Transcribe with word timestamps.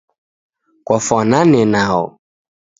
Kwafanane 0.85 1.61
nao 1.73 2.05